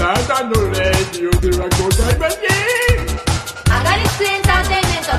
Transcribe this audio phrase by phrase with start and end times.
[0.00, 2.40] ただのレディオではございません
[3.70, 5.12] アガリスクエンターテインメント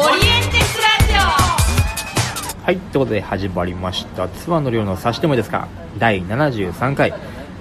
[0.00, 4.26] のオリエンテスラジオはい、ということで始まりました。
[4.30, 5.68] 妻の量の差しでもいいですか？
[5.98, 7.12] 第73回、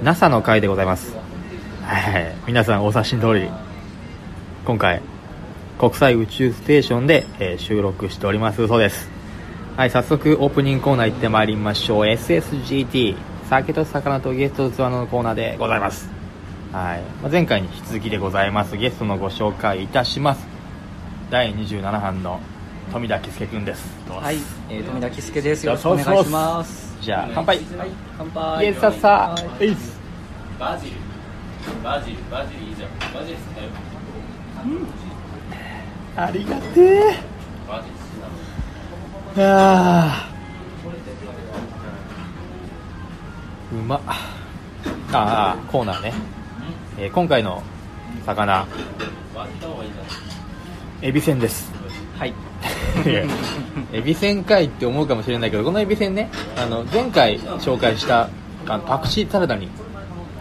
[0.02, 1.14] NASA の回でございます。
[1.84, 3.50] はい、皆さんお察しの通り、
[4.64, 5.02] 今回、
[5.78, 9.10] 国際宇宙ステーションで、えー収録しておりますそうです。
[9.76, 12.06] はい、早速オープニングコーナー行ってまいりましょう。
[12.06, 13.18] SSGT、
[13.50, 16.10] 酒と魚とゲストツアーのコーナーでございます。
[16.72, 18.78] はい、まあ前回に引き続きでございます。
[18.78, 20.48] ゲストのご紹介いたします。
[21.30, 22.40] 第27班の
[22.92, 23.88] 富田喜助くんです。
[24.08, 24.26] どうぞ。
[24.26, 24.38] はい、
[24.70, 25.66] えー、富田喜助です。
[25.66, 26.98] よろしくお願いします。
[27.02, 27.58] じゃあ乾杯。
[27.58, 28.66] はい、乾杯。
[28.66, 29.10] イエスさっさ。
[29.10, 29.78] はい。
[30.60, 30.96] バジル。
[31.84, 32.18] バジル。
[32.32, 32.64] バジル。
[32.64, 33.38] いいじゃんバジル。
[33.38, 33.70] 好きだよ
[36.16, 37.00] ありがてえ
[37.68, 37.94] バジル。
[37.94, 38.04] 好
[39.34, 39.54] きなの
[40.08, 40.33] あー
[43.74, 44.02] まっ。
[44.06, 46.14] ああコーナーね、
[46.98, 47.62] えー今回の
[48.26, 48.68] 魚。
[51.02, 51.72] エビせんです。
[52.18, 52.34] はい。
[53.92, 56.30] エビせんかいって思うかもしれないけどこのエビせんね。
[56.58, 58.30] あの前回紹介した
[58.68, 59.68] あのパクチーサラダに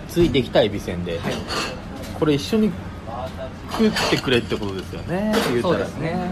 [0.08, 1.19] ついてきたエビせんで、
[2.19, 2.70] これ一緒に
[3.72, 5.34] 食ってくれってことですよね。
[5.61, 6.30] そうですね。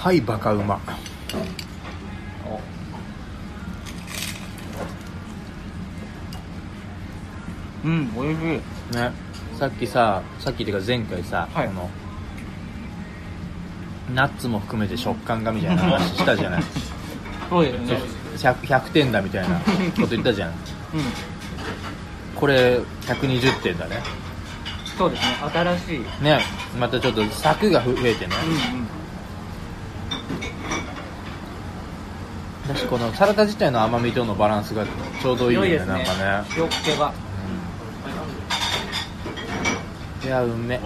[0.00, 0.80] はいバカうま
[7.84, 8.42] うん、おいしい。
[8.96, 9.12] ね。
[9.58, 11.68] さっきささっきっていうか前回さ、はい。
[11.68, 11.90] この
[14.14, 16.62] ナッツも含めて食感がみたいな話したじゃない。
[17.50, 18.00] そうですね。
[18.38, 20.48] 100, 100点だみたいなこと言ったじゃん。
[20.48, 20.56] うん、
[22.36, 24.02] これ120点だね。
[24.96, 25.36] そうですね。
[25.52, 25.96] 新しい。
[25.98, 26.40] うんね。
[26.78, 28.34] またちょっと柵が増えてね、
[28.72, 28.86] うん。
[28.86, 28.99] だ
[32.76, 35.92] しこのサラダ自体の甘みとのバランスがちょうどいいよね良いですね。
[35.92, 37.12] なんかね塩気が。
[40.22, 40.82] いやうめうん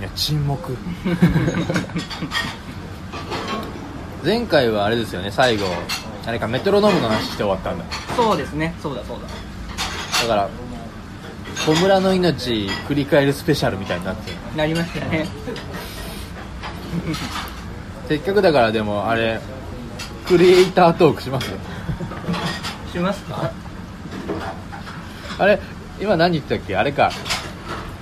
[0.00, 0.76] いや沈黙
[4.24, 5.66] 前回はあれですよね最後
[6.26, 8.74] あれかメトロノームの話して終わったんだそうですね。
[8.80, 9.26] そうだそうだ。
[10.22, 10.48] だから
[11.66, 14.36] 小村の命振り返るスペシャルみたいになってる。
[14.56, 15.28] なりましたね。
[18.08, 19.40] せっかくだからでもあれ
[20.26, 21.58] クリエイタートークしますよ。
[22.92, 23.52] しますか？
[25.38, 25.60] あれ
[26.00, 26.76] 今何言ってたっけ？
[26.76, 27.10] あれか。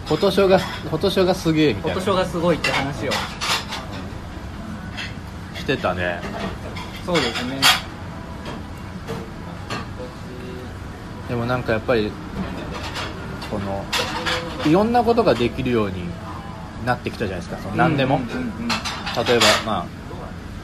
[0.06, 2.00] フォトショーがフォトショーがすげえみたいな。
[2.00, 3.12] フォトショーがすごいって話を。
[5.54, 6.20] してたね。
[7.04, 7.60] そうですね。
[11.28, 12.10] でもなんかやっぱり
[13.50, 13.84] この
[14.66, 16.04] いろんなことができるように
[16.84, 18.68] なってきたじゃないですかその何でも、うんうんうんうん。
[18.68, 19.86] 例えばまあ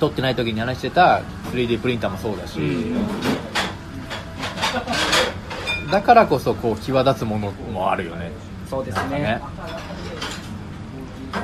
[0.01, 1.23] 撮ってない時に話してた
[1.53, 2.59] 3D プリンターもそうだし、
[5.91, 8.33] だからこそこう際立つものもあるよね。
[8.69, 9.41] そうですなんかね。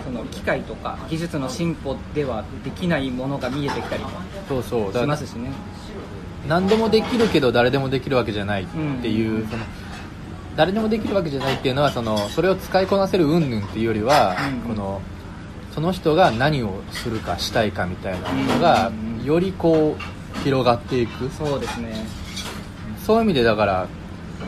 [0.04, 4.10] その機械とか技術の進歩ではできないものが見えてきたりも
[4.48, 4.92] そうそう。
[4.92, 5.50] だしますしね。
[6.48, 8.66] 何でもできるけど誰でもできるわけじゃないっ
[9.02, 9.64] ていう、その
[10.60, 15.00] 誰でもできるわけじゃないっていうのはそのそれを使いこなせる云々っていうよりは、うんこの
[15.74, 21.30] その人が何をするかしたいかみたいなものがうんよりこう広がっていく。
[21.30, 22.04] そうですね。
[23.06, 23.86] そういう意味でだから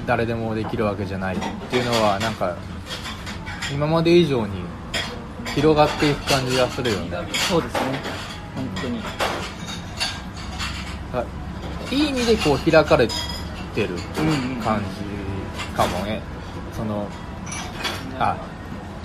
[0.06, 1.38] 誰でもできるわけじゃないっ
[1.70, 2.56] ていうのはなんか
[3.72, 4.52] 今まで以上に
[5.54, 7.16] 広がっていく感じがするよね。
[7.48, 7.80] そうですね。
[8.54, 9.00] 本当に。
[11.14, 11.24] あ
[11.90, 11.96] い。
[11.96, 13.08] い意味でこう開かれ
[13.74, 14.62] てるうんうん。
[14.62, 15.01] 感じ
[15.88, 16.20] かもね。
[16.72, 17.06] その
[18.18, 18.36] あ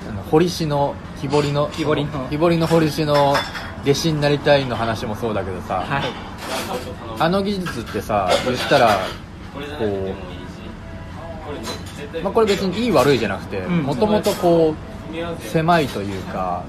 [0.09, 2.27] あの堀市の木彫りの木彫りの。
[2.29, 3.35] 木彫りの堀市の
[3.83, 6.03] 弟子になりたいの話もそうだけどさ、はい。
[7.19, 8.99] あの技術ってさ言ったら
[9.79, 10.16] こう
[12.22, 13.84] まあ、これ別にいい悪いじゃなくてうん。
[13.84, 14.75] もともとこう
[15.41, 16.63] せ狭いというか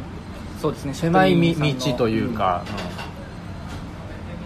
[0.60, 0.94] そうですね。
[0.94, 2.64] 狭い道というか、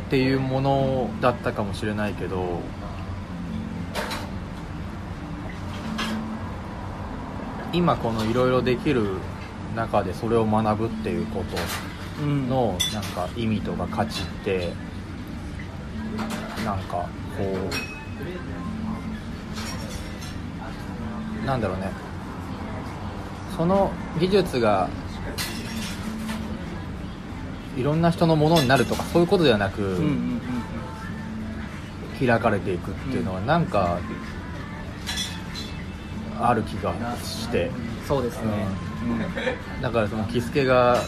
[0.06, 2.60] っていうものだったかもしれないけど
[7.72, 9.16] 今このいろいろできる
[9.74, 14.72] 中でそれを学ぶっていうことのなんか意味とか価値って
[16.64, 17.44] なんかこ
[21.42, 21.90] うなんだろうね。
[23.56, 24.88] その技術が
[27.76, 29.98] いろんな人のものになるとかそういうことではなく、
[32.18, 33.98] 開かれていくっていうのはなんか
[36.42, 36.92] ある気が
[37.22, 37.70] して、
[38.06, 38.66] そうですね、
[39.80, 40.98] だからそのキスケが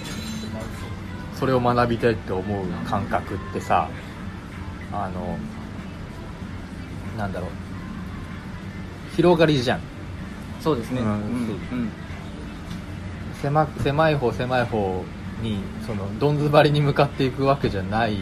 [1.39, 3.89] それを学びたいって思う感覚ってさ
[4.93, 5.37] あの
[7.19, 7.51] なんだろう。
[9.17, 9.81] 広がりじゃん。
[10.61, 11.07] そうですね、うん。
[11.07, 11.15] うん。
[11.15, 11.21] う
[11.85, 11.91] ん。
[13.41, 15.05] 狭狭い方狭い方
[15.43, 18.17] にそのどんずばりに向かっていくわけじゃない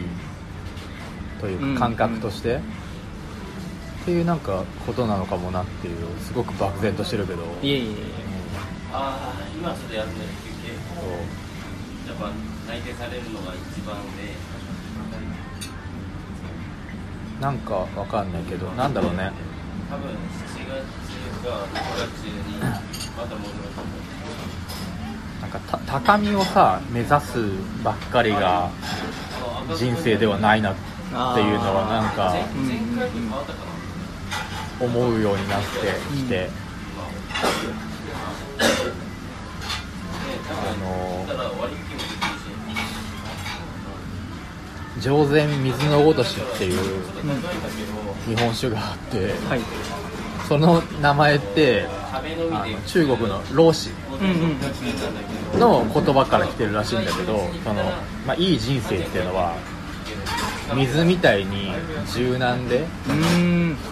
[1.40, 1.74] といううん。
[1.74, 2.60] か感覚として、
[4.02, 7.42] っていうなんかことなのかもなっていうすごく漠然としてるけど。
[7.62, 7.94] いえいえいえ。
[8.92, 11.10] ああ今ちょっと休んでる休憩そう。
[12.10, 12.30] やっぱ
[12.68, 14.34] 内定されるのが一番で
[17.40, 19.30] なんかわかんないけどなんだろうね。
[19.88, 20.16] 多分7
[20.66, 20.82] 月
[21.46, 25.42] か9月にまた戻ると思う。
[25.42, 27.38] なんかた高みをさ目指す
[27.84, 28.70] ばっかりが
[29.76, 30.80] 人生ではないなって
[31.40, 32.30] いうのはなんか。
[32.30, 33.71] 前前回と変わったかな
[34.80, 35.66] 思うようになって
[36.16, 36.48] きて、
[40.50, 42.12] あのだから割引もでき
[44.96, 46.78] るし上善水のごとしっていう
[48.26, 49.60] 日本酒があってはい。
[50.48, 52.22] その名前ってあ
[52.66, 53.90] の中国の老子
[55.54, 57.82] の言葉から来てるらしいんだけどその、
[58.26, 59.56] まあ、いい人生っていうのは
[60.74, 61.72] 水みたいに
[62.14, 62.84] 柔軟で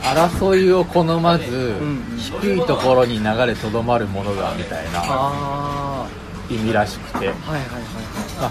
[0.02, 2.18] 争いを好まずん。
[2.18, 6.06] 低いところに流れとどまるものだみたいなあ
[6.50, 7.28] 意味らしくて。
[7.28, 8.50] まあ、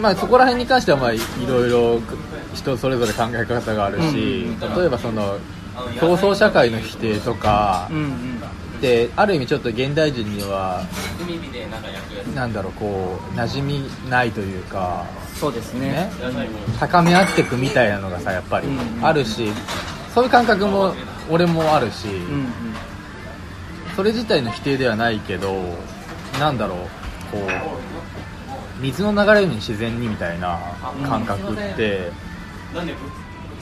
[0.00, 2.00] まあそこら辺に関してはまあいろいろ
[2.54, 4.76] 人それぞれ考え方があるし、うん。
[4.76, 5.38] 例えばその
[6.00, 7.90] 競争社会の否定とか
[8.78, 10.86] ってある意味ちょっと現代人には
[12.34, 15.06] なんだろうこう馴染みないというか
[15.38, 15.90] そうですね。
[15.90, 16.10] ね。
[16.78, 19.50] 高め合っていくみたいなのがさやっぱりうんあるし
[20.14, 20.94] そういう感覚も
[21.30, 22.48] 俺もあるし、うんうん。
[23.96, 25.54] それ自体の否定ではないけど
[26.38, 26.78] なんだろう
[27.30, 30.58] こう水の流れに自然にみたいな
[31.06, 32.10] 感覚って、
[32.74, 32.86] なん。
[32.86, 32.94] で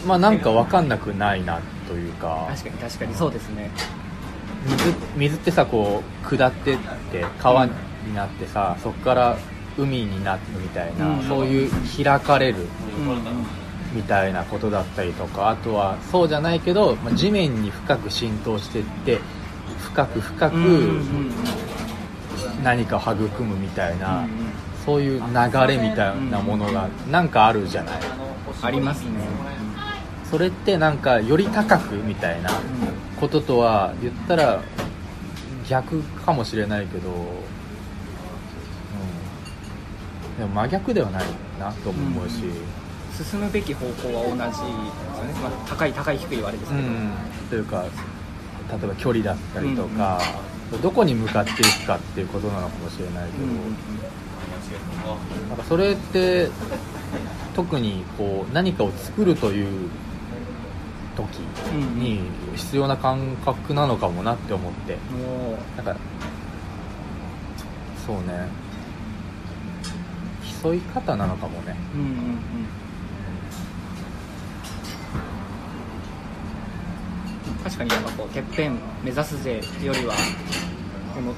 [0.06, 2.46] まあなんか分かんなくないなというか。
[2.50, 3.70] 確かに確かにそうですね。
[4.66, 6.78] 水水ってさこう下ってっ
[7.10, 7.72] て川に
[8.14, 9.36] なってさそこから
[9.78, 11.22] 海になってみたいな、うん。
[11.28, 11.70] そういう
[12.04, 12.66] 開かれる
[13.94, 19.18] みたいなことだったりとかあとはそうじゃないけど、まあ地面に深く浸透していって
[19.78, 20.54] 深く深く
[22.62, 24.24] 何かを育むみたいな、うん。
[24.24, 24.28] うん
[24.84, 25.26] そういう流
[25.68, 28.00] れみたいなものがなんかあるじゃない？
[28.62, 29.10] ありますね。
[30.28, 32.50] それってなんかより高くみたいな
[33.20, 34.60] こととは言ったら
[35.68, 37.16] 逆かもしれないけど、うん、
[40.42, 41.24] でも真逆ではない
[41.60, 42.42] なとも思うし、
[43.16, 47.12] 進むべき方向は同じですよね、まあ、高い高い低いはあれですけど、うん、
[47.48, 47.84] というか
[48.68, 50.20] 例えば距離だったりとか、
[50.82, 53.56] どこに向かっていくかっていうことなのかもしれないけど、うんうん
[55.48, 56.48] なんかそれって
[57.54, 59.90] 特にこう何かを作るという
[61.14, 62.20] 時に
[62.56, 64.96] 必要な感覚なのかもなって思って。
[64.96, 65.96] もなんか
[68.06, 68.61] そうね
[70.62, 71.76] 競い方なのかもね。
[71.94, 72.12] う、うんうんう
[77.60, 80.14] ん、確かになんかこうてっぺん目指すぜよりは
[81.14, 81.34] この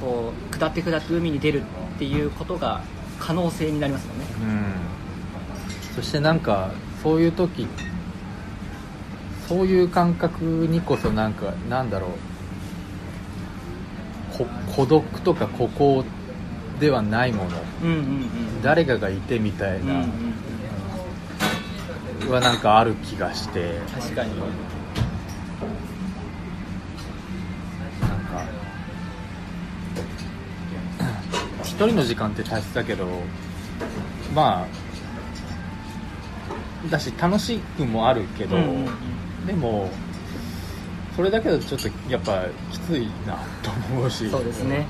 [0.00, 1.64] こう下って下って海に出るっ
[1.98, 2.82] ていうことが
[3.20, 4.26] 可能性になりますよね。
[4.42, 5.94] うん。
[5.94, 7.68] そしてなんかそういう時
[9.48, 12.10] そういう感覚にこそなんかなんだろう。
[14.36, 16.04] こ孤独とか孤高
[16.80, 17.50] ではないもの。
[17.82, 18.62] うんうんうん。
[18.62, 19.94] 誰かがいてみたいうんうん
[22.26, 23.78] な、はなんかある気がして。
[23.94, 24.30] 確かに。
[28.00, 28.44] なんか
[31.62, 33.06] 一人の時間って大切だけど
[34.34, 34.66] まあ
[36.90, 38.90] だし楽しくもあるけど、うんうんう
[39.44, 39.46] ん。
[39.46, 39.90] でも
[41.16, 44.28] それだけだとちょっとやっぱきついなと思うし。
[44.28, 44.84] そうですね、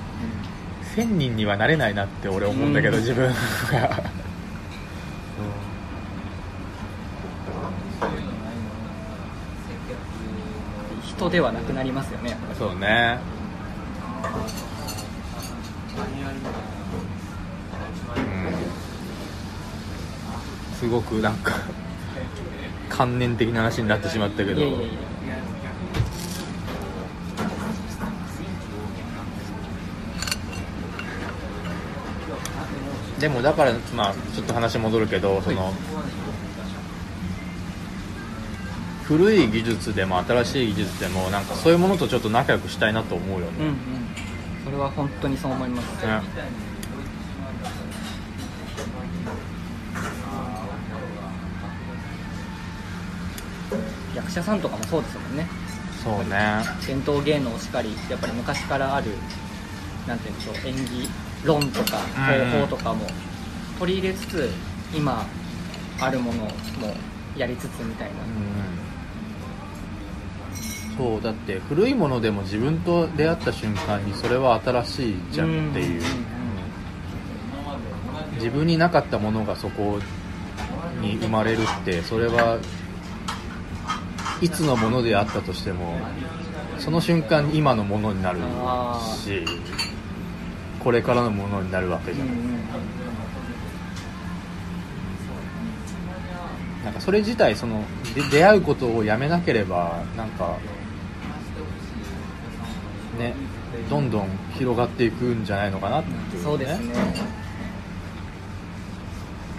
[0.94, 3.02] 1000人にはなれないなって俺思うんだけど、うん。
[3.02, 3.34] 自分が、
[11.04, 12.58] 人ではなくなりますよねやっぱり。
[12.58, 13.18] そうね。
[18.16, 18.20] う
[20.74, 20.76] ん。
[20.76, 21.54] すごくなんか
[22.88, 24.60] 観念的な話になってしまったけど。
[24.60, 25.13] いやいやいや
[33.24, 35.72] でもだからまあちょっと話戻るけどその、
[39.04, 43.76] 古い技術でも新しい技術でもなんかそういうものとちょっと仲良くしたいなと思うよね、うんうん。
[44.62, 46.06] それは本当にそう思います。
[46.06, 46.20] ね。
[54.14, 55.46] 役者さんとかもそうですもんね。
[56.04, 56.62] そうね。
[56.86, 59.12] 伝統芸能しかりやっぱり昔からある
[60.06, 61.08] なんて言うんでしょう演技
[61.44, 61.98] 論とか
[62.30, 62.50] うん。
[62.50, 63.06] 方法とかも
[63.78, 64.50] 取り入れつつ
[64.94, 65.26] 今
[66.00, 66.50] あるものも
[67.36, 68.14] やりつつみたいな。
[68.14, 68.74] うん。
[70.96, 76.04] そうだって古いものでも自分と出会った瞬間にそれは新しいじゃんっていう、んん
[78.34, 79.98] 自分になかったものがそこ
[81.00, 82.58] に生まれるってそれは
[84.40, 85.96] いつのものであったとしても
[86.78, 89.44] その瞬間に今のものになるあし
[90.84, 92.38] これからのものになるわけじゃん、うんうん。
[96.84, 97.82] なんかそれ自体その
[98.14, 100.58] で出会うことをやめなければなんか
[103.18, 103.34] ね
[103.88, 106.94] どんどん広がっていくんじゃないのかなっていう、そうですね。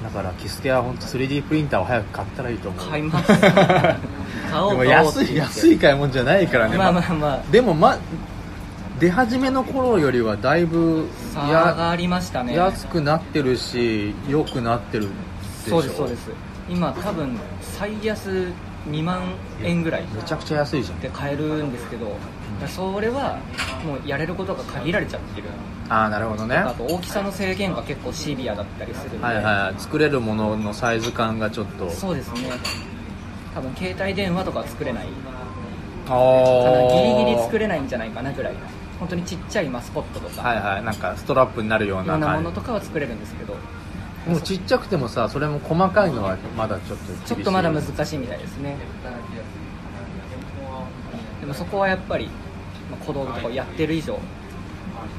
[0.03, 2.89] だからキスケは本当 3D プリンターを早く買ったらいいと思う。
[2.89, 3.27] 買います。
[3.41, 7.39] 買おうでも買おう安い安い買い物じゃないからね、まあまあまあ。
[7.51, 7.97] でもま
[8.99, 15.09] 出始めの頃よりはだいぶ差がやありましたね安くなってるし良くなってる
[15.65, 15.81] でしょ？
[15.81, 16.29] そうですそうです。
[16.69, 18.53] 今多分最安
[18.87, 19.21] 2万
[19.61, 20.99] 円ぐらいめちゃくちゃ安いじゃん。
[20.99, 22.15] で買えるんですけど、
[22.67, 23.39] それは
[23.85, 25.47] もうやれることが限られちゃってる。
[25.89, 26.55] ああなるほどね。
[26.55, 31.89] あと大きさの制限が結構シビアだったりするんで、はいはい作れるもののサイズ感がちょっと。
[31.89, 32.51] そうですね。
[33.53, 35.07] 多分携帯電話とかは作れない。
[36.05, 38.53] あかあなギリギリ作れないんじゃないかなぐらい
[38.99, 40.83] 本当にちっちゃいマスコットとか、はいはい。
[40.83, 43.55] なんかストラップになるよういろなものとかは作れるんですけど。
[44.27, 48.75] もうちっちゃくてもさそれも細かいのはまだちょっとちょっとまだ難しいみたいですね。
[51.41, 52.27] でもそこはやっぱり
[52.89, 54.13] まあ小道具とかをやってる以上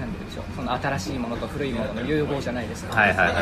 [0.00, 0.44] なんでしょう。
[0.56, 3.34] その新しいものと古いものの融合じゃないですか、はいはいはい。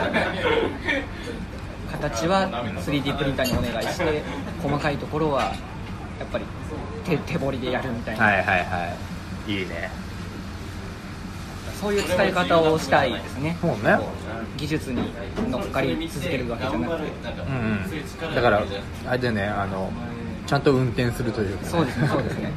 [1.92, 2.50] 形は
[2.84, 4.22] 3D プリンターにお願いして
[4.62, 5.50] 細かいところはや
[6.26, 6.44] っぱり
[7.06, 8.94] 手手彫りでやるみたいな、はいはいは
[9.48, 9.50] い。
[9.50, 9.90] いいね
[11.84, 13.58] そういう使い方をしたいですね。
[13.60, 13.98] そうね。
[14.56, 15.12] 技術に
[15.50, 17.10] 乗っかり続けるわけじゃなくて。
[17.42, 17.56] うん
[18.28, 18.34] うん。
[18.34, 18.62] だから
[19.06, 19.92] あれでねあの
[20.46, 22.52] ちゃんと運転するというかね、そうですねそうですね。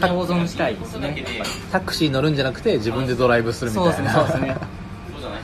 [0.00, 1.24] 共存したいですね
[1.70, 3.92] タクシー乗るんじゃなくて自分でドライブするみたいな。
[3.92, 4.56] そうですねそうですね。
[5.12, 5.40] そうじゃない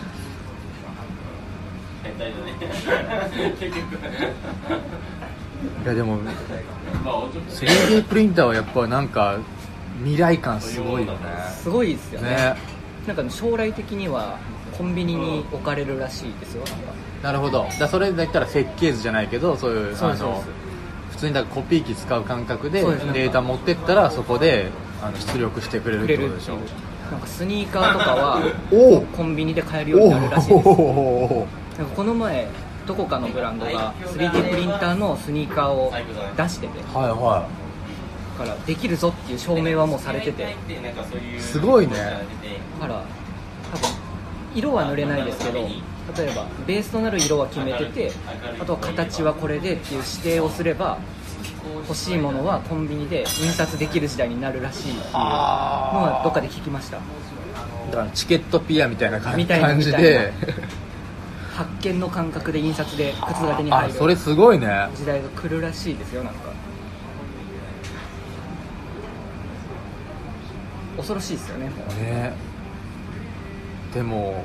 [5.87, 6.33] やでもま
[7.05, 9.39] あおちょっと 3D プリンターはやっぱなんか
[9.99, 11.19] 未来感すごいよね。
[11.55, 12.31] すごいですよね。
[12.31, 12.75] ね
[13.07, 14.39] なんか将来的には
[14.77, 16.93] コンビニに置かれるらしいですよなんか。
[17.23, 17.67] なるほど。
[17.79, 20.31] だそれで言ったら設計図じゃないけどそういうそうそう
[21.11, 24.71] 普通にだコピー機使う感覚でデータ持ってったらそこで
[25.03, 26.59] あの出力してくれるってことでしょ。
[27.11, 28.43] なんかスニーカーとかは
[29.17, 30.69] コンビニで買えるようになるらしいです。
[30.69, 31.47] お
[31.79, 32.49] なんかこの前
[32.87, 35.93] どこかのブランドが 3D プリンターのスニーカーを
[36.37, 37.49] 出しててはいは
[38.39, 40.55] だからできるぞっていう証明はもうされてて。
[41.39, 41.95] すごいね
[42.76, 43.04] から
[43.73, 43.90] 多分
[44.54, 48.12] 色は塗れないですけど例えばベースとなる色は決めてて
[48.61, 50.99] あとは形はこれでっていう指定をすれば
[51.88, 56.99] 欲しいものはコンビニで印刷できる時代になるらしいっていうのはどっかで聞きました。
[56.99, 57.00] い
[57.90, 59.38] だからチケットピアみたいな感
[59.80, 60.33] じで。
[61.56, 64.90] 発見の感覚で印刷で靴が手に入るあそれすごいね。
[64.95, 66.52] 時代が来るらしいですよなんか。
[70.97, 72.33] 恐ろしいですよねね
[73.97, 74.45] でも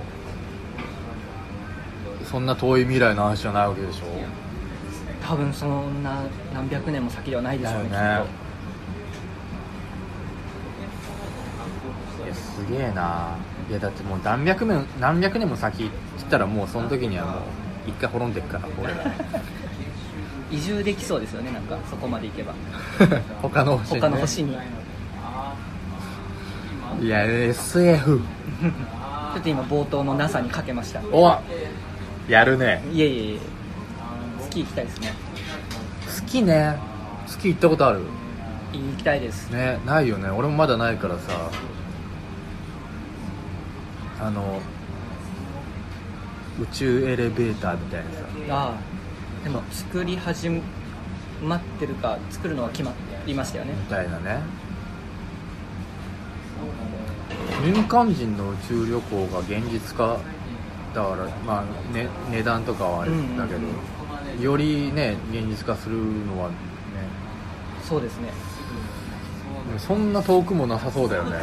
[2.24, 4.06] そんな遠い未来の話じゃないわけでしょ？
[5.28, 7.90] 多分そんな何百年も先ではないでしょうね
[12.34, 13.36] すげえな。
[13.70, 17.36] いやだってもう何百年何百年も先って言ったらもうその時にはもう
[17.88, 19.10] 一回滅んでっから俺らと
[20.56, 22.54] 移住できそうですよねなんかそこまで行けば。
[23.42, 24.58] 他の星に、ね、他の星に。
[27.02, 28.22] いや SF
[29.34, 31.02] ちょっと今冒頭の NASA にかけました。
[31.12, 31.40] お
[32.28, 32.84] やるね。
[32.92, 33.40] いえいえいえ。
[34.42, 35.14] 月行きたいですね。
[36.22, 36.78] 好きね。
[37.28, 38.02] 好き行ったことある？
[38.74, 39.50] 行きたいです。
[39.52, 40.30] ねないよね。
[40.30, 41.50] 俺もまだないからさ。
[44.20, 44.60] あの
[46.62, 48.18] 宇宙エレベーターみたいなさ。
[48.50, 49.44] ああ。
[49.44, 50.62] でも作り始
[51.42, 52.94] まってるか作るのは決ま
[53.26, 53.74] りましたよね。
[53.74, 54.40] みたいなね
[57.64, 60.18] 民間人の宇宙旅行が現実化
[60.94, 63.62] だからまあ、ね、値段とかはあれだけど、
[64.44, 66.56] よりね現実化するのはね。
[67.84, 68.30] そうですね。
[69.78, 71.38] そんな遠くもなさそうだよね、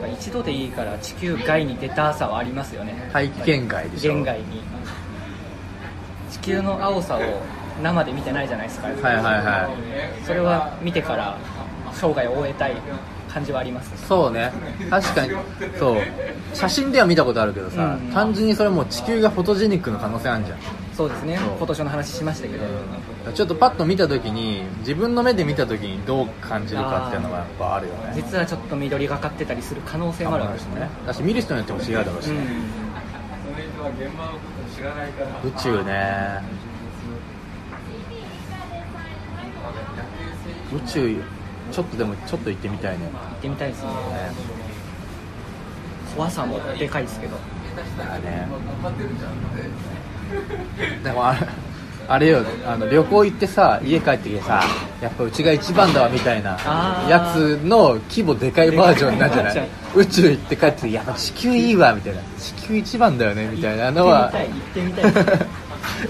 [0.00, 0.12] うん。
[0.12, 3.10] 一度でいいから地球外に出たさはありますよね。
[3.12, 4.12] 大気圏外でしょ。
[4.12, 4.62] 圏外に。
[6.30, 7.20] 地球の青さを
[7.82, 8.86] 生で見てないじゃないですか。
[8.86, 9.70] はいはいは
[10.26, 11.36] それは見てから
[11.92, 12.76] 生涯を終えたい
[13.32, 14.06] 感じはあります。
[14.06, 14.52] そうね。
[14.90, 15.32] 確かに。
[15.78, 15.96] そう。
[16.52, 18.12] 写真では見たことあるけどさ、うん。
[18.12, 20.58] 単純にそれもう地球がフォトジェニックの可能性あるじゃん。
[20.94, 21.36] そうですね。
[21.58, 22.64] 今年の話しましたけど、
[23.32, 28.12] ちょっとパッと見た時に自分の目で見た時にどう感じるかっていうのがやっぱあるよね。
[28.14, 30.88] 実はちょっと緑がかってたりする可能性もあるわけですね。
[31.04, 32.36] だし見る人によっても違うだろうしね、
[35.42, 35.48] うん。
[35.48, 36.40] 宇宙ね
[40.74, 41.16] 宇宙
[41.72, 43.06] ちょっとでもちょっと行ってみたいね。
[43.12, 43.88] 行ってみたいですね。
[46.14, 47.36] 怖さもでかいですけど。
[47.98, 48.46] だからね。
[51.02, 51.46] でもあれ
[52.06, 54.62] あれよあの旅行行ってさ家帰ってきてさ
[55.00, 56.50] やっぱうちが一番だわみたいな
[57.08, 59.68] やつの規模でかいバージョンなんじゃない。
[59.96, 62.20] 宇宙行って帰ってきてやっぱ地球いいわみたいな。
[62.38, 63.90] 地球一番だよねみたいな。
[63.90, 64.42] のは行っ
[64.74, 65.48] てみたい行ってみたい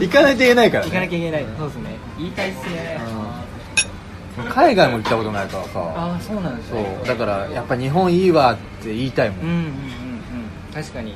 [0.01, 1.97] 行かないといけないから行かなねきゃいけないそうですね。
[2.19, 3.01] 言いたいっすね。
[3.19, 3.24] うん
[4.49, 5.71] 海外も行ったことないからさ。
[5.75, 7.07] ああそうなんですそねう。
[7.07, 9.61] だからやっぱ日本いいわって言いたいもん、うんうんうん。
[9.61, 9.69] うん
[10.73, 11.15] 確かに。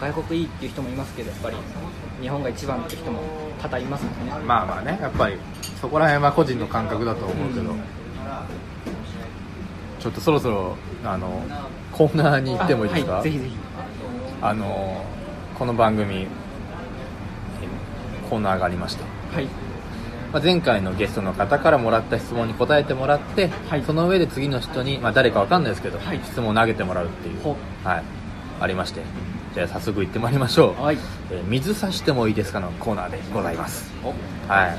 [0.00, 1.56] 外国いいっていう人もいますけどやっぱり
[2.20, 3.20] 日本が一番って人も
[3.60, 4.32] 多々いますもんね。
[4.46, 4.98] まあまあね。
[5.00, 5.36] やっぱり
[5.80, 7.80] そこら辺は個人の感覚だと思うけど、うん
[10.00, 11.44] ちょっとそろそろあの
[11.92, 13.12] コーナーに行ってもいいですか？
[13.12, 13.56] あはい、ぜひぜひ。
[14.40, 15.04] あの
[15.56, 16.26] この番組え
[18.28, 19.46] コーナーがありまして、はい
[20.32, 23.82] まあ、前回のゲストの方からもらった質問に答えてもらって、はい。
[23.82, 26.20] その上で次の人に、まあ、誰かわかんないですけど、はい。
[26.24, 28.02] 質問を投げてもらうっていうほはい、
[28.60, 29.02] ありまして
[29.54, 30.98] じゃあ早速行ってまいりましょう、はい。
[31.30, 33.92] えー水差してもいいですかのコーナーでございます。
[34.48, 34.78] はい。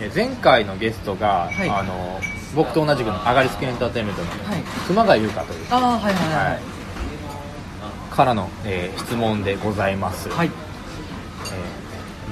[0.00, 1.68] えー前回のゲストが、はい。
[1.68, 2.20] あの
[2.54, 4.62] 僕と同じくのアガリスクエンターテインメントのはい。
[4.86, 6.52] 熊谷優香というああはいはい。
[6.52, 8.14] はい。
[8.14, 10.46] からの、えー質問でございます、はい。
[10.46, 10.50] え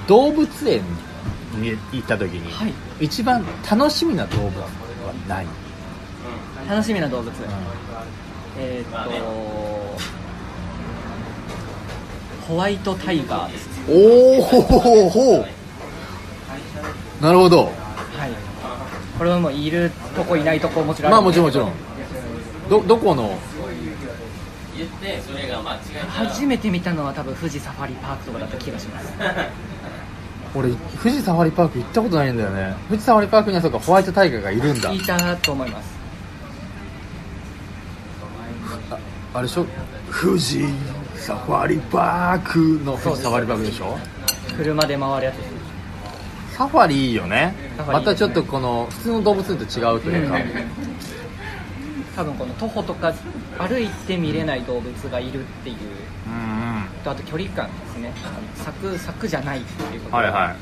[0.07, 0.83] ー動物園に
[1.61, 2.73] 行った時に、はい。
[3.01, 4.69] 一番楽しみな動物は
[5.29, 5.47] 何、
[6.69, 7.33] 楽しみな動物。
[8.59, 10.03] えーっと
[12.49, 13.69] ホワイトタイガーです。
[13.89, 14.61] おおほ
[15.09, 15.47] ほう
[17.23, 17.65] なるほど。
[17.67, 17.71] はい。
[19.17, 21.73] これはもういるとこいないとこもちろんまあもちろんもちろん。
[22.69, 23.39] どどこの？
[26.09, 29.13] 初めて見たのは多分富士サファリパークとかだった気がします
[30.55, 30.71] 俺
[31.03, 32.75] 富士サファリパーク行ったことないんだよね。
[32.89, 34.93] 富士サファリパークにはそうかホワイトタイガーがいるんだ。
[34.93, 35.93] いたと思います。
[38.91, 38.99] あ
[39.35, 39.67] あれでしょ？
[40.11, 40.65] 富士
[41.17, 43.99] サファリパークの富士サファリパークでしょ？
[44.57, 45.37] 車で回るやつ
[46.55, 47.55] サファリいいよね。
[47.79, 47.85] ね。
[47.87, 50.39] またちょっとこの普通の動物園と違うというか、
[52.15, 53.15] 多分この徒歩とか
[53.59, 55.77] 歩いて見れない動物がいるっていう。
[56.27, 56.52] うんうん
[57.03, 58.13] とあと距離感ですね。
[58.57, 60.55] 柵柵じゃないっていうことはいは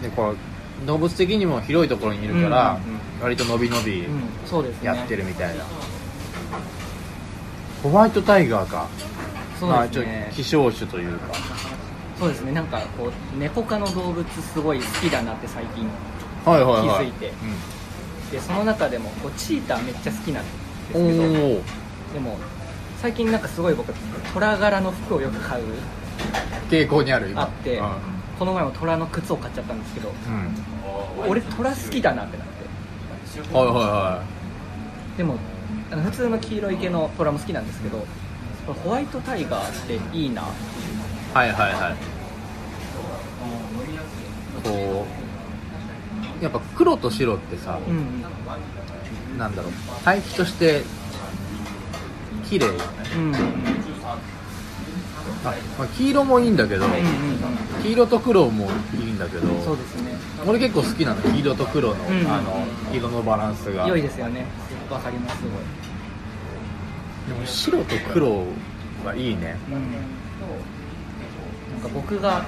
[0.00, 0.02] い。
[0.02, 0.34] でこ
[0.82, 4.86] う動物的にも広いところにいるから、うんうん割と伸び伸びうんそうですね。
[4.86, 5.64] やってるみたいな、
[7.82, 8.86] ホワイトタイガーか。
[9.58, 11.34] そうまあちょっですねと希少種というか。
[12.20, 12.52] そうですね。
[12.52, 15.84] なんかこう猫科の動物すごい好きだなって最近
[16.44, 17.06] はいはいはい。
[17.06, 17.32] 気づいて。
[18.30, 20.50] でその中でもこうチーターめっちゃ好きなんで
[20.88, 21.40] すけうん、ど。
[21.40, 21.62] おお
[22.14, 22.36] でも
[23.00, 23.92] 最近なんかすごい僕
[24.34, 25.64] 虎柄の服をよく買う
[26.68, 27.42] 傾向にある今。
[27.42, 27.92] あって、うん。
[28.38, 31.30] この前も虎の靴を買っちゃったんですけどうん。
[31.30, 32.58] 俺虎好きだなってなって。
[33.56, 34.24] はいはいは
[35.16, 35.36] でも
[35.92, 38.04] あの普通の黄色い毛の虎も好きなんですけど
[38.84, 40.42] ホワイトタイガーっていいな。
[40.42, 40.44] い
[41.34, 41.96] はいはいはい。
[44.64, 45.06] こ
[46.40, 48.24] うやっぱ黒と白ってさ、うん。
[49.38, 49.72] なんだろう。
[50.04, 50.82] 対比として
[52.38, 52.78] 綺麗よね。
[53.16, 53.22] うん。
[53.22, 53.78] うんうん
[55.44, 56.98] あ、まあ、黄色もいいんだけど、うんうん。
[57.82, 60.12] 黄色と黒もいいんだけどうんそうですね。
[60.46, 61.22] 俺結構好きなの。
[61.22, 63.86] 黄色と黒の,、うんあの色のバランスが。
[63.86, 64.44] 良いですよね。
[64.90, 65.52] わかりますすごい。
[67.28, 68.44] でも白と黒
[69.04, 69.56] はいいね。
[69.68, 69.74] うん。
[71.74, 72.44] なんか僕が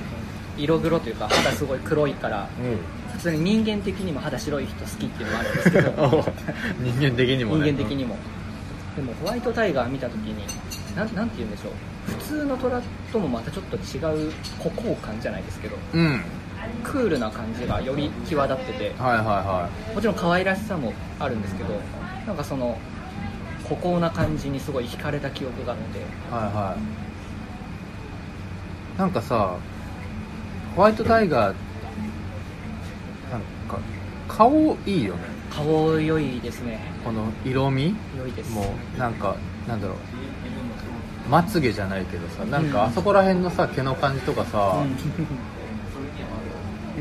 [0.57, 2.49] 色黒というか肌すごい黒いから
[3.13, 6.25] 普通に人間的にも肌白い人好きっていうのもあるんですけど。
[6.81, 8.17] 人間的にも人ね間的にも
[9.01, 10.45] でもホワイトタイガー見た時に
[10.95, 11.73] なんなんて言うんでしょう。
[12.07, 12.83] 普通の虎
[13.13, 16.21] ともまたちょっと違う孤高感じゃないですけどうん。
[16.85, 21.75] クールな感じがより際立っててはいはいはもちろん可愛らしさもあるんですけど
[22.27, 22.79] なんかその
[23.67, 25.99] 孤高な感じにすごい惹かれた記憶があって。
[25.99, 26.77] いはいは
[28.97, 28.99] い。
[28.99, 29.57] なんかさ
[30.77, 31.55] ホワイトタイガー
[33.31, 33.79] なんか
[34.29, 36.81] 顔いいよね顔良いですね。
[37.05, 37.95] この色味？
[38.17, 38.51] 良いです。
[38.53, 39.37] もうなんか
[39.69, 39.97] なんだろう。
[41.29, 44.83] まつげじゃないけどさなんかあそこら辺のさ毛の感じとかさ、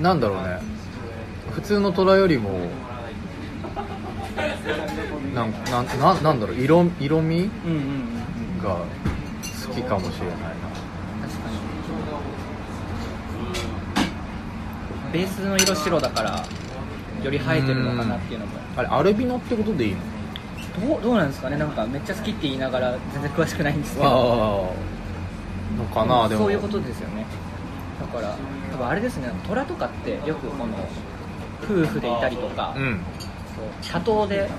[0.01, 0.59] なんだろうね。
[1.51, 2.67] 普通の虎よりも
[5.33, 6.57] なんなんなんなんだろう。
[6.57, 7.49] 色色味？
[7.65, 7.81] うんうんうん
[8.55, 8.63] うん。
[8.63, 8.75] が
[9.67, 10.37] 好きかもしれない
[11.21, 11.49] 確か
[15.11, 15.13] に。
[15.13, 16.45] ベースの色白だから
[17.25, 18.53] より映えてるのかなっていうのも。
[18.53, 19.99] なあれアルビノってことでいいの？
[20.87, 21.57] どうどうなんですかね？
[21.57, 24.73] なんかめっちゃ好きって言いながら全然詳しくないんですけど。
[25.77, 26.41] のかなでも。
[26.41, 27.25] そういうことですよね。
[27.99, 28.35] だから
[28.71, 30.73] 多分あれですね虎とかってよくこの
[31.63, 32.99] 夫婦でいたりとか、うん。
[33.55, 34.49] そう多頭で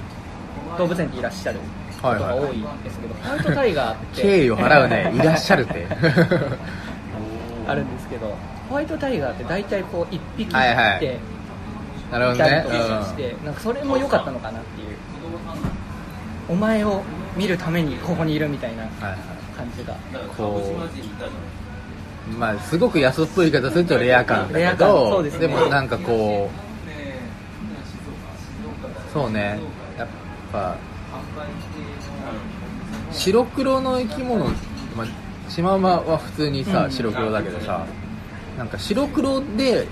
[0.79, 1.59] 動物園にいらっしゃる
[2.03, 5.13] ことが多いんですけど、ホワイトタイガーって敬意を払うね。
[5.17, 5.87] いらっしゃるって。
[7.67, 8.35] あるんですけど
[8.69, 10.97] ホワイトタイガーって大体こう一匹はいはい。
[10.97, 11.19] って
[12.11, 12.63] なるほどね。
[12.65, 14.89] とかして、なんかそれも良かったのかなっていう。
[16.49, 17.03] お前を
[17.37, 19.19] 見るためにここにいるみたいなうんはいはい。
[19.57, 19.95] 感じが。
[20.37, 20.77] こ
[22.29, 25.47] うまあすごく安っぽい言い方するとレア感だけどですね。
[25.47, 26.55] もなんかこう
[29.13, 29.61] そうね。
[29.97, 30.09] やっ
[30.53, 30.77] ぱ
[33.13, 34.47] 白黒の生き物、
[34.97, 35.07] まあ、
[35.49, 36.91] シマウマは普通にさ、うん。
[36.91, 37.87] 白黒だけどさ
[38.59, 39.87] なんか白黒で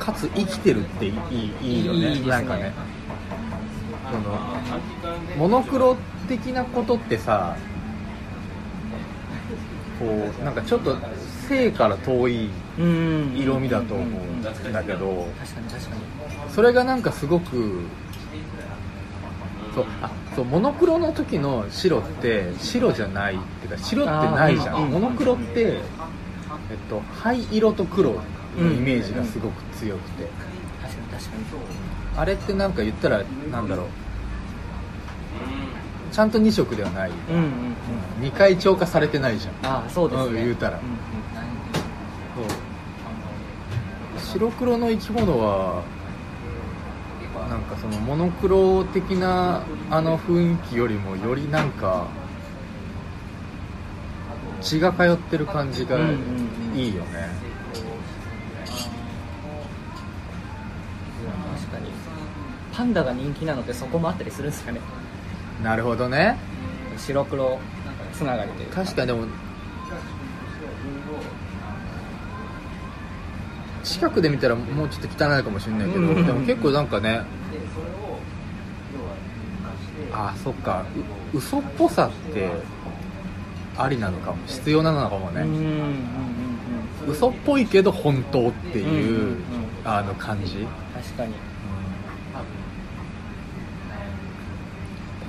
[0.00, 2.14] かつ生きてるっていいいいよね。
[2.14, 2.26] いいね。
[2.26, 2.72] なんかね。
[4.10, 4.38] その
[5.38, 5.96] モノクロ
[6.28, 7.56] 的なことってさ
[10.00, 10.06] こ
[10.40, 10.96] うなんかちょっと
[11.48, 13.36] 生から遠いうん。
[13.36, 15.28] 色味だと思うんだけど
[16.48, 17.82] それがなんかすごく
[19.74, 24.90] そうあそうモノクロの時の白って白じゃないっていうか白ってないじゃん。
[24.90, 25.80] モノクロって、えっ
[26.88, 28.20] と、灰色と黒
[28.58, 30.28] のイメージがすごく強くて。
[32.16, 33.86] あれってなんか言ったらなんだろう。
[36.12, 37.10] ちゃんと2色ではない。
[37.10, 38.28] うんうんうん。
[38.28, 39.70] 2回超過されてないじゃん。
[39.70, 40.78] ああそうですね、うん言うたら。
[40.78, 40.86] んうん。
[42.36, 44.40] そう。
[44.40, 45.82] 白黒の生き物は
[47.48, 52.06] なんかそのモノクロ的なあの雰囲気よりもよりなんか
[54.60, 56.20] 血が通ってる感じがうんうんうん
[62.80, 64.80] パンダが人気なのってそこもあったりするんですかね。
[65.62, 66.38] なるほどね。
[66.96, 67.58] 白黒
[68.14, 68.82] つながりというか。
[68.82, 69.26] 確かにでも
[73.84, 76.26] 近くで見たらもうちょっと汚いかもしれないけど、うん。
[76.26, 77.20] でも結構なんかね
[80.10, 80.86] あそっか。
[81.34, 82.50] う嘘っぽさって
[83.76, 84.38] ありなのかも。
[84.46, 85.66] 必要なのかもね、うんうんうん
[87.04, 87.12] うん。
[87.12, 89.36] 嘘っぽいけど本当っていう、うんうんうん。
[89.84, 91.34] あの感じ、確かに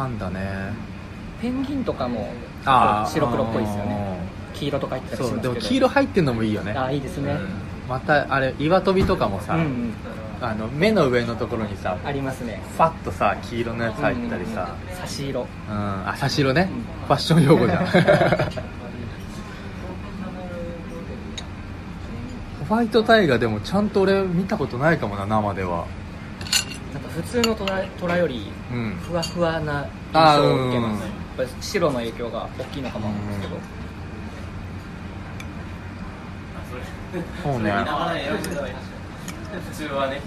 [0.02, 0.74] パンダね
[1.40, 2.34] ペンギンとかも
[2.66, 4.18] 白黒っぽいですよね。
[4.56, 5.68] 黄色とか入ってたりそうでもしますけど。
[5.70, 6.72] 黄色入ってんのもいいよね。
[6.74, 7.50] ああいいですね、うん。
[7.88, 9.94] またあれ岩飛びとかもさ、うんうん。
[10.42, 12.64] あの目の上のところにさありますね。
[12.76, 14.96] ファッとさ黄色のやつ入ったりさ、うん。
[14.96, 15.42] 差し色。
[15.42, 16.82] うん、あ差し色ね、うん。
[17.06, 17.86] ファッション用語じゃん。
[22.70, 25.86] ホワイトタイガーでもちゃんと俺見たことないかもな生では
[26.94, 28.96] なんか普通の虎虎よりうん。
[29.02, 33.58] ふわふわな印象を受けますうんやっぱり白の影響が大きいのかもなんですけど。
[37.44, 37.72] そうね。
[39.70, 40.22] 普通はね。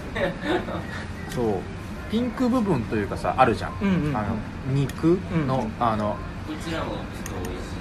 [1.29, 1.53] そう。
[2.11, 4.17] ピンク部分というかさあるじゃん、うんうんうん。
[4.17, 4.35] あの
[4.73, 6.15] 肉の、うんあの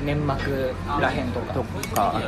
[0.04, 1.52] 粘膜らへんとか。
[1.52, 1.62] と
[1.94, 2.20] か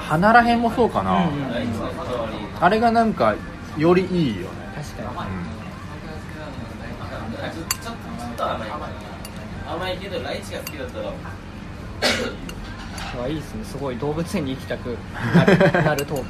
[0.00, 2.34] 鼻らへんもそうかな、うんうんライチのこだわり。
[2.60, 3.34] あれがなんか
[3.76, 5.08] よりいいよね、確かに。
[5.08, 5.61] あちょ
[7.50, 7.96] ちょちょっ
[8.36, 8.68] と甘い
[9.66, 11.12] 甘いけどライチが好きだったら。
[13.28, 13.64] いいですね。
[13.64, 14.96] すごい動物園に行きたく
[15.34, 16.24] なる なるトーク。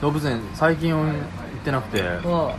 [0.00, 1.12] 動物園最近行っ
[1.64, 1.98] てなくて。
[1.98, 2.54] やは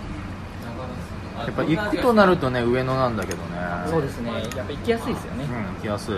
[1.48, 3.44] っぱ行くとなるとね上野なんだけどね。
[3.88, 4.32] そうですね。
[4.56, 5.46] やっぱ行きやすいですよね。
[5.46, 6.16] うん行きやすい。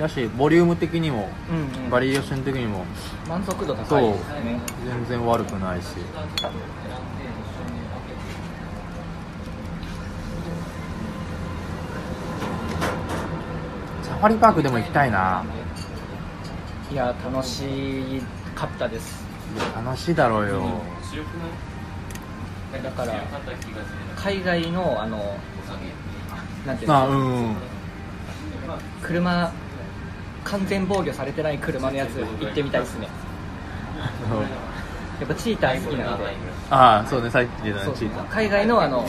[0.00, 1.90] だしボリューム的にもうんうん。
[1.90, 2.84] バリエーション的にも
[3.28, 4.60] 満足度高いですね。
[4.86, 5.84] 全然悪くないし
[14.24, 15.44] ファリパークでも行きたいな。
[16.90, 17.62] いや楽し
[18.54, 19.22] かったです。
[19.76, 20.62] 楽しいだろうよ、
[22.82, 23.12] だから
[24.16, 25.36] 海外のあの
[26.66, 27.18] なんていうあうの、
[27.50, 27.56] ん。
[29.02, 29.52] 車
[30.44, 33.08] 完全防御されてない車のやつ行ってみたいですね。
[35.20, 36.24] やっぱチーター好きなんで。
[36.70, 38.28] ああそうねさっき言ったチーター。
[38.30, 39.06] 海外のあの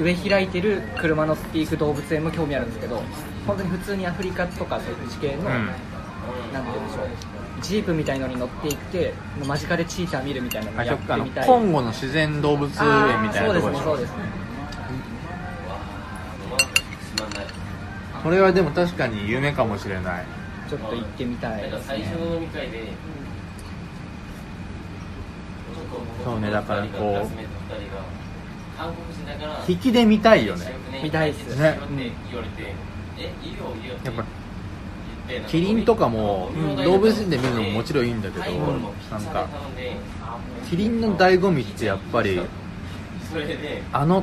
[0.00, 3.02] 上開いてる車乗っていく動物園も興味あるんですけど
[3.46, 5.44] 本当に普通にアフリカとかそういう地形の、うん。
[5.46, 5.56] なん
[6.64, 7.06] て言うんでしょう。
[7.62, 9.14] ジープみたいのに乗っていって
[9.46, 11.46] 間近でチーター見るみたいなのやあそってみたい。
[11.46, 12.72] コンゴの自然動物園
[13.22, 13.84] みたいなところでしょ。
[13.84, 14.16] そうですね
[17.14, 17.44] そうですね。
[18.22, 20.24] これはでも確かに夢かもしれない。
[20.68, 22.88] ちょっと行ってみたいです最初の飲み会で
[26.24, 27.30] そうねだからこう
[29.70, 30.72] 引きで見たいよね。
[31.02, 31.58] 見たいっす。
[31.60, 31.70] ね。
[31.70, 31.80] って
[34.04, 34.24] やっぱ
[35.48, 36.84] キリンとかもうん。
[36.84, 38.44] 動物園で見るのももちろんいいんだけど
[39.10, 39.48] なんか
[40.68, 42.40] キリンの醍醐味ってやっぱり
[43.30, 44.22] それであの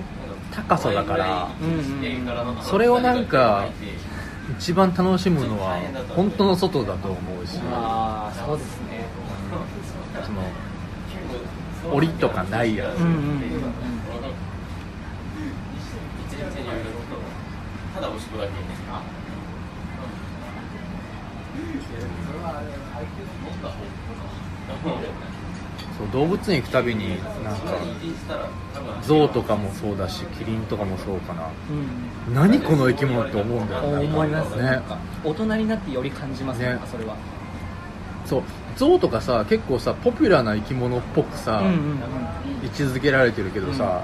[0.52, 1.50] 高さだから
[2.62, 3.70] それをなんか
[4.58, 9.06] 一番楽しむのは本当の外だと思うしそうですね。
[10.26, 13.00] その檻とかないやつ。
[13.00, 13.42] うん
[17.94, 18.52] ただおしくだけ
[25.98, 27.10] そう動物園行くたびに
[27.44, 27.78] なんか
[29.04, 31.48] ゾウとかもそうだしキリンとかもそうかな。
[32.28, 32.34] うん。
[32.36, 34.06] 何この生き物って思うんだよね。
[34.08, 34.56] 思います。
[34.58, 34.80] ね。
[35.24, 37.16] 大人になってより感じますねそれは。
[38.26, 38.44] そう
[38.78, 42.00] ゾウとかさ結構さポピュラーな生き物っぽくさ、うんうんうん。
[42.64, 44.04] 位置づけられてるけどさ、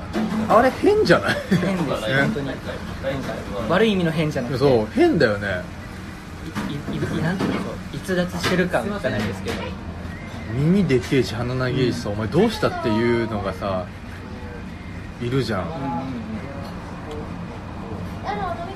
[0.50, 1.36] あれ変じゃない？
[1.50, 2.22] 変です ね。
[2.22, 2.52] 本当に。
[3.70, 4.60] 悪い意味の変じゃなくて。
[4.60, 5.62] そう変だよね
[6.48, 7.58] いいいなんていうの
[7.94, 9.62] 逸脱してる感じゃないですけど。
[10.54, 13.86] 耳でけえし鼻長えしさ、お前どうしたっていうのがさ
[15.22, 15.62] いるじゃん。
[15.62, 15.82] うんうんうん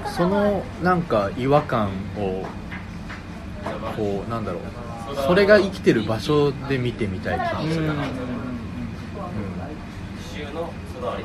[0.05, 2.45] そのなんか違和感を
[3.95, 4.61] こうなんだろう。
[5.15, 7.95] それが生きてる場所で見てみたい気がする、うん。
[10.33, 11.23] 週のこだわり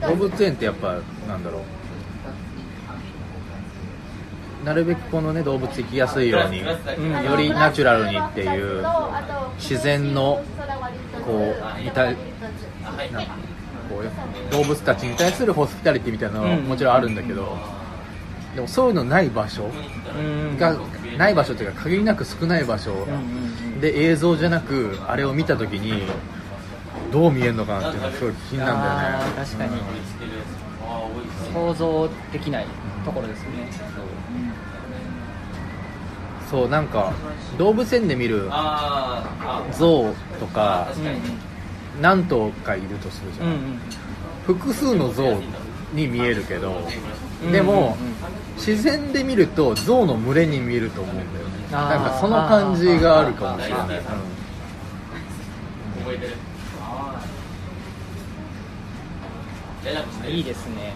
[0.00, 1.62] で動物園ってやっぱなんだろう
[4.64, 8.84] なるべくこのね動物行きやすいように、うんよりナチュラルにっていう
[9.58, 10.42] 自然の
[11.24, 12.16] こういたなこ
[14.00, 16.64] う動物たちに対するホスピタリティみたいなのはうん。
[16.64, 17.56] もちろんあるんだけど、
[18.54, 19.68] でもそういうのない場所
[20.16, 20.56] うん。
[20.56, 20.76] が
[21.18, 23.10] ない場所っていうか限りなく少ない場所うんうんう
[23.76, 23.80] ん。
[23.80, 26.02] で映像じゃなくあれを見た時に
[27.12, 29.32] どう見えるのかなっていうのがすごい気になるんだよね。
[29.36, 29.70] 確かに。
[29.70, 32.66] ああ多いですね想像できない
[33.04, 33.48] ところですね
[36.52, 37.12] そうなんか
[37.58, 38.48] 動物園で見る
[39.72, 40.86] 象とか
[42.00, 43.80] 何頭かいるとするじゃん、うんうん
[44.42, 45.40] 複数の象
[45.94, 46.72] に見えるけど
[47.44, 48.14] うんでもうんうん
[48.56, 51.32] 自然で見ると象の群れに見えると思うんだよね。
[51.70, 53.94] なんかその感じがあるかもしれない、覚
[56.12, 56.32] えてる。
[59.84, 60.94] 連絡していいですね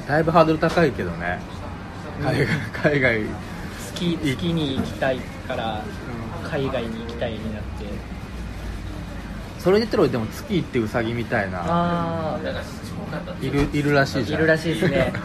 [0.00, 1.40] うんだいぶハードル高いけどね
[2.22, 3.20] 海外海外
[4.02, 5.84] 好き好きに行きたいから
[6.42, 7.84] 海外に行きたいになって。
[9.60, 11.62] それで言ったらでも月行ってウサギみたいな。
[11.64, 12.36] あ
[13.40, 14.40] いるいるらしいじゃん。
[14.40, 15.12] あいるらしいですね。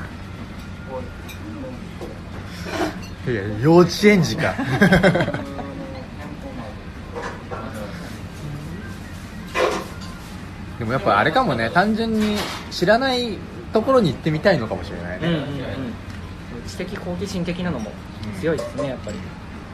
[3.27, 4.53] いや幼稚園児か。
[10.77, 12.37] でもやっぱあれかもね単純に
[12.69, 13.39] 知らない
[13.73, 15.47] ところに行ってみたいのかもしれないね、うんうんうん。
[16.67, 17.91] 知的好奇心的なのも
[18.39, 19.17] 強いですねやっぱり。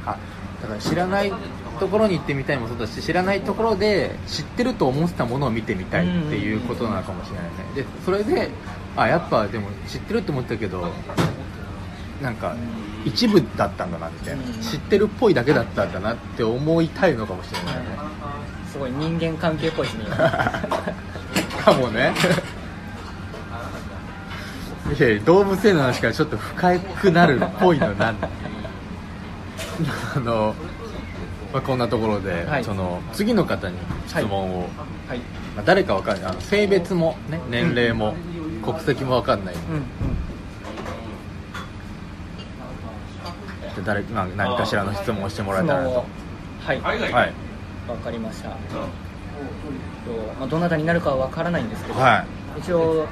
[0.06, 0.18] あ
[0.62, 1.34] だから知らない
[1.80, 7.52] ところに行ってみたいもそうだし知らないところで知ってると思ってたものを見てみたいっていうことなのかもしれないね。
[7.76, 8.50] でそれで
[8.96, 10.88] あやっぱでも知ってるって思ったけど
[12.22, 12.56] なんか
[13.04, 14.44] 一部だったんだなみたいな。
[14.44, 14.54] うん。
[14.62, 17.82] 知ってるっぽいだけだったんだなって思いたいのかもしれないね。
[18.72, 20.06] すごい人間関係っぽいですね
[21.64, 22.14] かもね
[24.92, 28.18] いや動物園の話からちょっと深くなるっぽいのなん
[30.16, 30.54] あの、
[31.54, 32.64] まあ、こんなところで、はい。
[32.64, 34.70] その次の方に質問を、
[35.08, 35.20] はい。
[35.56, 36.32] まあ、誰かわかんない。
[36.32, 38.14] あの性別も、ね、年齢も、
[38.64, 39.56] 国籍もわかんない。
[39.56, 39.84] うんうん。
[43.76, 46.06] で誰、まあ、何かしらの質問をしてもらえたらなと
[46.60, 46.80] はい。
[46.82, 47.34] わはい。
[48.04, 48.50] かりました。
[48.50, 48.56] と
[50.40, 52.26] まあどなたになるかはわからないんですけど、は
[52.58, 53.08] 一応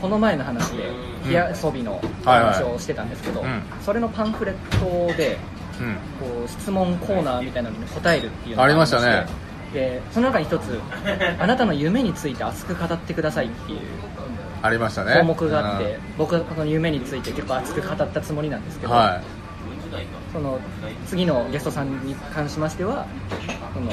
[0.00, 0.90] この前の話で
[1.24, 3.44] 火遊びの話をしてたんですけど、
[3.84, 5.38] それのパンフレットで
[5.80, 9.26] い、うん、こう質問コーナーみたいなのに答えるっていうのがありましたね。
[9.72, 10.80] でその中に一つ
[11.38, 13.80] 「あなたの夢について熱く語ってください」っていう
[14.62, 15.16] ありましたね。
[15.18, 19.20] 項目があって、僕はこの夢について結構熱く語ったつもりなんですけど、うんは
[20.32, 20.58] その
[21.06, 23.06] 次のゲストさんに関しましては
[23.72, 23.90] その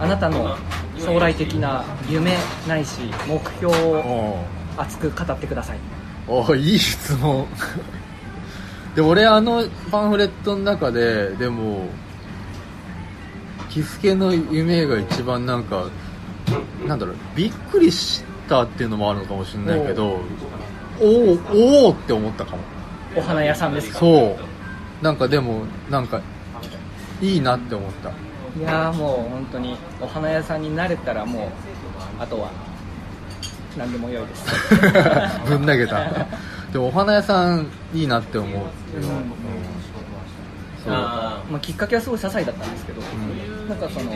[0.00, 0.56] あなたの
[0.98, 4.44] 将来的な夢ないし目標をお
[4.76, 5.78] 熱く語ってください。
[6.28, 7.46] おいい質問。
[8.94, 11.86] で俺あのパンフレットの中ででも
[13.68, 15.84] キスケの夢が一番なんか
[16.86, 20.18] なんだろうびっくりしたっていうのもあるのかもしれないけど
[21.00, 22.58] おおおおって思ったかも。
[23.14, 23.98] お花屋さんですか？
[23.98, 24.36] そ
[25.00, 25.04] う。
[25.04, 26.20] なんかでもなんか
[27.20, 28.08] いいなって思った。
[28.58, 32.48] いやーもう本当にお花屋さんになれたらもうあとは
[33.76, 34.44] 何でも良いです。
[35.48, 36.04] ぶん投げた。
[36.72, 38.98] でもお花屋さんいいなって思うう。
[38.98, 39.02] ん。
[40.84, 43.02] そうあまあ、きっかけはすごい些細だったんですけど、
[43.68, 44.12] なんかその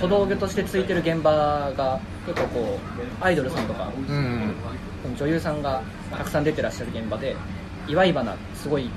[0.00, 2.78] 小道具としてついてる現場が結構こ
[3.20, 4.54] うアイドルさんとかうん
[5.18, 5.82] 女優さんが
[6.16, 7.34] たくさん出てらっしゃる現場で
[7.88, 8.88] 祝い花すごい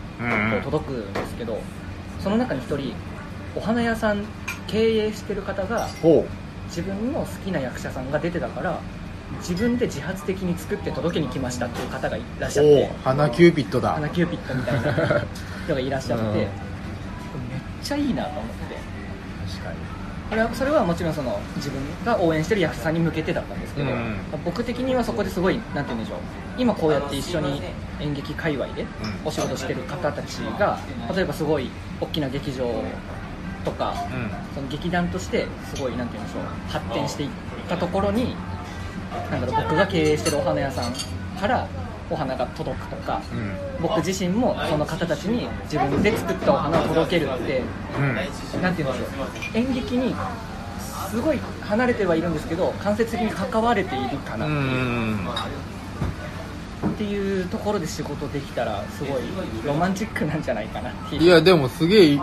[0.64, 1.60] 届くんですけど
[2.20, 2.94] その中に一人
[3.56, 4.24] お花屋さん
[4.68, 6.26] 経営してる方がほ
[6.68, 8.80] 自分の好きな役者さんが出てたから
[9.40, 13.94] 自分で自発的に作って届けに来ましたっていう方がいらっしゃって花キューピッドだ。
[13.94, 15.26] 花キューピッドみたいな
[15.66, 16.34] 人がいらっしゃって、うん。
[16.34, 16.48] めっ
[17.84, 18.76] ちゃいいなと思って。
[19.52, 19.76] 確かに。
[20.30, 24.18] これはそれはもちろんその自分が応援してる役者さんに向けてだったんですけど、うん。
[24.44, 26.20] 僕的にはそこですごいなんて言うんでしょう。
[26.58, 27.62] 今こうやって一緒に
[28.00, 28.86] 演劇界隈で
[29.24, 30.80] お仕事してる方たちが
[31.14, 32.84] 例えばすごい大きな劇場
[33.66, 33.94] とか、
[34.54, 37.30] その劇団としてすごいなんて言うんでしょう発展していっ
[37.68, 38.36] たところに
[39.32, 40.94] なんだろう僕が経営してるお花屋さん
[41.40, 41.68] から
[42.10, 43.40] お花が届くとか、うん。
[43.40, 47.62] うん僕自身もその方たちに自分で作ったお花を届けるって
[48.00, 48.62] うん。
[48.62, 50.16] なんて言うんでしょう演劇に
[51.10, 54.48] すごい離れてはいるんですけど間接的に関われているかな。
[54.48, 55.20] うっん
[56.98, 59.22] ていうところで仕事できたらすごい
[59.66, 61.24] ロマンチックなんじゃないかなっていう。
[61.24, 62.20] いやでもすげえ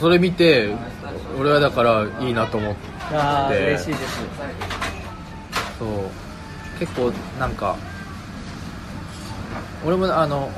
[0.00, 0.74] それ見て
[1.38, 2.80] 俺はだからいいなと思って。
[3.10, 4.20] 嬉しいです
[5.80, 5.88] そう。
[6.78, 7.76] 結構なんか
[9.84, 10.50] 俺もあの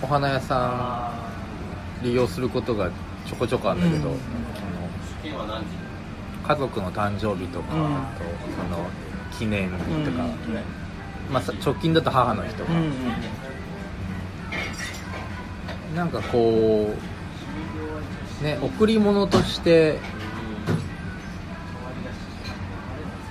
[0.00, 1.12] お花屋さ
[2.02, 2.90] ん利用することが
[3.26, 4.14] ちょこちょこあるんだけど、
[6.46, 8.86] 家族の誕生日とか、うんあとその
[9.38, 10.30] 記念日とか、うん。
[11.32, 12.92] まあ、さ直近だと母の日とか、うんうん。
[15.96, 16.94] なんかこ
[18.40, 19.98] うね贈り物として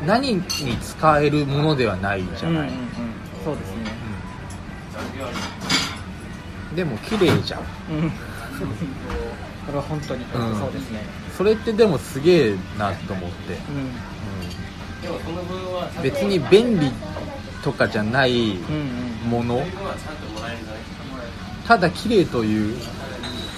[0.06, 2.90] 何に使えるものではないじゃない、うんうんうん。
[3.44, 3.92] そうですね。
[6.70, 6.76] うん。
[6.76, 7.62] でも綺麗じゃん。
[7.62, 7.66] うん。
[8.10, 8.16] こ
[9.72, 10.24] れは本当に。
[10.24, 10.32] うん。
[10.60, 11.00] そうですね。
[11.38, 13.56] それってでもすげえなと思って、う
[16.00, 16.04] ん。
[16.04, 16.92] 別に便利
[17.64, 18.56] とかじゃない
[19.28, 19.56] もの。
[19.56, 20.66] 分はちゃんともらえるん
[21.68, 22.76] ただ綺麗という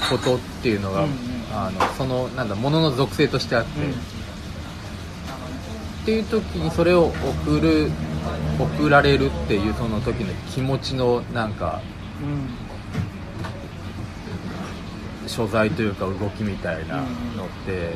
[0.10, 1.18] ことっていうのが、うんうん。
[1.52, 3.94] あのそのなんだものの属性としてあって、うん
[6.08, 7.92] っていう時にそれを送る
[8.58, 11.82] 送られるっていうその時の気持ちのなんか
[12.22, 12.26] う
[15.26, 15.28] ん。
[15.28, 17.08] 所在というか動きみたいなのっ
[17.66, 17.90] て、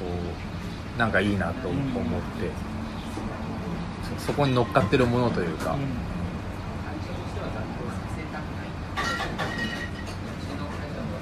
[0.00, 0.06] こ
[0.96, 2.50] うなんかいいなと思って、
[4.18, 5.76] そそこに乗っかってるものというか、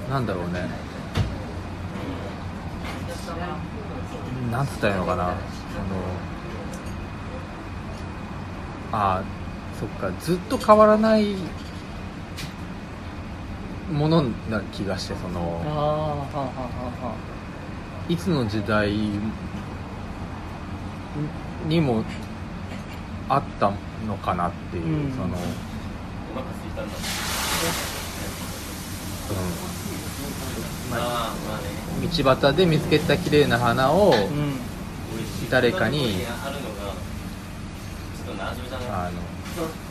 [0.09, 0.67] なんだろうね
[4.51, 5.23] なんつったらいいのかな？
[5.27, 5.35] その
[8.91, 10.11] あーそっか。
[10.19, 11.35] ずっと変わらない
[13.91, 16.27] ものな気がしてそああの
[18.09, 18.91] いつの時代
[21.67, 22.03] にも
[23.29, 23.71] あった
[24.05, 25.35] のかなっていう、うんその、うんお
[26.35, 26.93] 腹空いたんだ。
[29.29, 29.70] まあ
[30.91, 31.81] まあね。
[32.07, 34.13] 道端で見つけた綺麗な花を
[35.49, 36.71] 誰かにあるの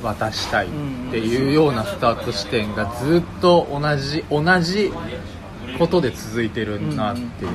[0.03, 0.70] 渡したいっ
[1.11, 4.91] ていうようなスタート視点がずっと同じ同じ
[5.79, 7.51] ことで続いてるなっていう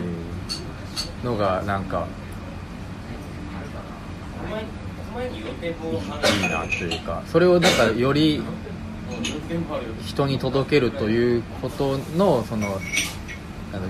[1.25, 2.07] のがなんか
[4.47, 4.63] お前
[5.11, 7.23] お前に4店舗いいなというか。
[7.27, 8.41] それをなんかより
[9.09, 12.79] 4店舗あるよ人に届けるということのその
[13.73, 13.87] あの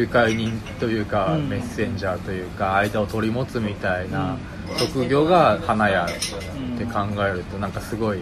[0.00, 1.48] 仲介人というか、うん。
[1.48, 4.36] メッセンジャーというか間を取り持つみたいな
[4.78, 6.08] 職業が花屋っ
[6.78, 8.20] て考えるとなんかすごい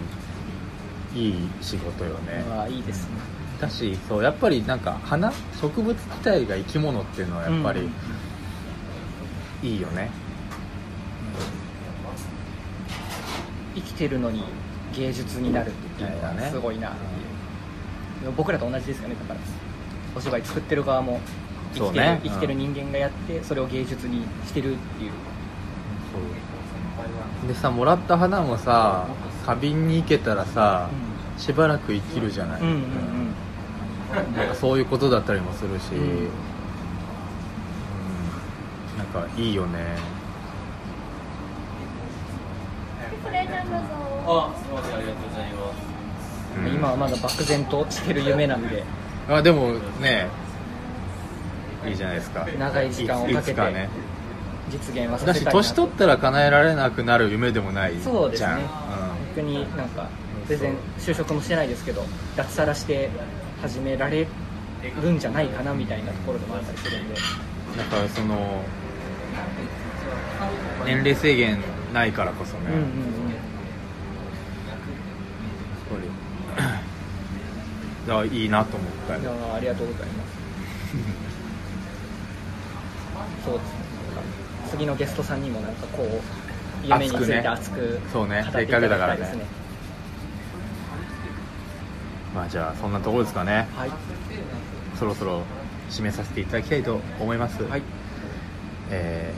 [1.15, 3.17] いい仕事よね、ああいいですね。
[3.61, 9.69] だしそうやっぱりなんか花植物自体が生き物っていうのはやっぱりうん。
[9.69, 10.11] いいよね、
[13.75, 14.45] 生きてるのに
[14.97, 18.33] 芸術になるっていうのはすごいなっていう。
[18.37, 19.41] 僕らと同じですよねだから
[20.17, 21.21] お芝居作ってる側も
[21.75, 25.13] 生きてる,、そうね生きてる人間がやってそれを芸術にしてるっていう。
[27.49, 29.07] でさもらった花もさ
[29.47, 30.91] 花瓶に行けたらさ、
[31.39, 34.37] しばらく生きるじゃない、うんうんうん。
[34.37, 36.01] なんかそういうことだったりもするし、うん。
[36.01, 36.29] うん。
[38.99, 39.79] なんかいいよね。
[43.25, 43.81] プレゼントぞ。
[44.27, 44.97] あすみません。
[44.97, 45.79] ありがとうございます。
[46.59, 46.75] うん。
[46.75, 48.85] 今はまだ漠然としてる夢なんで
[49.37, 50.29] あでもね。
[51.87, 52.47] いいじゃないですか。
[52.59, 53.89] 長い時間をかけてね。
[54.71, 55.61] 実現はさだしせたいな。
[55.61, 58.05] 年取ったら叶えられなくなる夢でもないじゃん。
[58.05, 58.49] そうですね。
[58.53, 58.61] うん。
[59.37, 60.09] 逆になんか
[60.47, 62.05] 全然就職もしてないですけど
[62.37, 63.09] 脱サラして
[63.63, 64.27] 始められ
[65.01, 67.15] るんじゃないかなみたいなところでもあったりするんで。
[67.15, 67.21] だ
[67.85, 68.63] からその
[70.85, 71.59] 年齢制限
[71.95, 72.85] ないからこそね、うんうんうん
[75.91, 75.99] やっ
[78.00, 79.21] ぱりだからいいなと思ったよ。
[79.21, 80.31] ーありがとうございます。
[83.45, 83.81] そうですね。
[84.71, 88.49] 次のゲストさんにもなんかこう夢について熱くそうね。
[88.53, 89.29] せっかくだからねね。
[92.35, 93.69] まあじゃあそんなところですかね。
[93.77, 93.91] はい。
[94.99, 95.43] そろそろ
[95.91, 97.83] 締めさせていただきたいと思います、はい。
[98.91, 99.33] え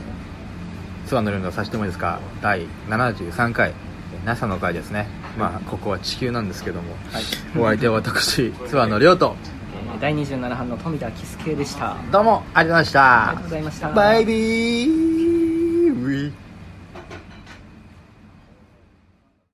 [1.05, 3.73] ー、ツアーのルールの差しでもいいですか第73回
[4.25, 5.07] NASA の回ですね
[5.37, 7.23] まあここは地球なんですけども、はい。
[7.57, 9.35] お相手は私ツアーのりょうと。
[9.37, 9.53] えー
[10.01, 11.95] 第27班の富田キスケでした。
[12.11, 13.29] どうもありがとうございました。
[13.29, 13.91] ありがとうございました。
[13.93, 16.42] バイビー